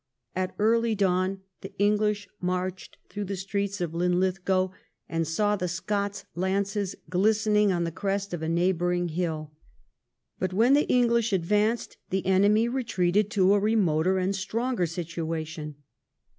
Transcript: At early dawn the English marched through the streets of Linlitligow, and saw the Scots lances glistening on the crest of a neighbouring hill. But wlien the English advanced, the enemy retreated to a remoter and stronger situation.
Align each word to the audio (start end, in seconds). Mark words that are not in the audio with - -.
At 0.35 0.55
early 0.57 0.95
dawn 0.95 1.41
the 1.61 1.77
English 1.77 2.27
marched 2.41 2.97
through 3.07 3.25
the 3.25 3.35
streets 3.35 3.79
of 3.81 3.91
Linlitligow, 3.93 4.71
and 5.07 5.27
saw 5.27 5.55
the 5.55 5.67
Scots 5.67 6.25
lances 6.33 6.95
glistening 7.11 7.71
on 7.71 7.83
the 7.83 7.91
crest 7.91 8.33
of 8.33 8.41
a 8.41 8.49
neighbouring 8.49 9.09
hill. 9.09 9.51
But 10.39 10.53
wlien 10.55 10.73
the 10.73 10.89
English 10.91 11.31
advanced, 11.33 11.97
the 12.09 12.25
enemy 12.25 12.67
retreated 12.67 13.29
to 13.29 13.53
a 13.53 13.59
remoter 13.59 14.17
and 14.17 14.35
stronger 14.35 14.87
situation. 14.87 15.75